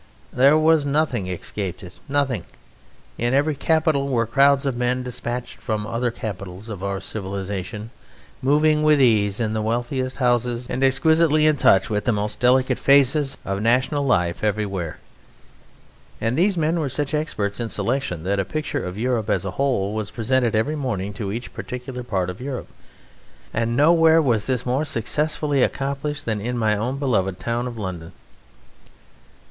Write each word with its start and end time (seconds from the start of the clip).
There 0.33 0.57
was 0.57 0.83
nothing 0.83 1.27
escaped 1.27 1.83
it 1.83 1.99
nothing. 2.09 2.45
In 3.19 3.35
every 3.35 3.53
capital 3.53 4.07
were 4.09 4.25
crowds 4.25 4.65
of 4.65 4.75
men 4.75 5.03
dispatched 5.03 5.57
from 5.61 5.83
the 5.83 5.89
other 5.89 6.09
capitals 6.09 6.69
of 6.69 6.83
our 6.83 6.99
civilization, 6.99 7.91
moving 8.41 8.81
with 8.81 8.99
ease 8.99 9.39
in 9.39 9.53
the 9.53 9.61
wealthiest 9.61 10.17
houses, 10.17 10.65
and 10.67 10.83
exquisitely 10.83 11.45
in 11.45 11.55
touch 11.55 11.87
with 11.91 12.05
the 12.05 12.11
most 12.11 12.39
delicate 12.39 12.79
phases 12.79 13.37
of 13.45 13.61
national 13.61 14.03
life 14.03 14.43
everywhere. 14.43 14.97
And 16.19 16.35
these 16.35 16.57
men 16.57 16.79
were 16.79 16.89
such 16.89 17.13
experts 17.13 17.59
in 17.59 17.69
selection 17.69 18.23
that 18.23 18.39
a 18.39 18.43
picture 18.43 18.83
of 18.83 18.97
Europe 18.97 19.29
as 19.29 19.45
a 19.45 19.51
whole 19.51 19.93
was 19.93 20.09
presented 20.09 20.55
every 20.55 20.75
morning 20.75 21.13
to 21.13 21.31
each 21.31 21.53
particular 21.53 22.01
part 22.01 22.31
of 22.31 22.41
Europe; 22.41 22.69
and 23.53 23.77
nowhere 23.77 24.19
was 24.19 24.47
this 24.47 24.65
more 24.65 24.83
successfully 24.83 25.61
accomplished 25.61 26.25
than 26.25 26.41
in 26.41 26.57
my 26.57 26.75
own 26.75 26.97
beloved 26.97 27.37
town 27.37 27.67
of 27.67 27.77
London." 27.77 28.13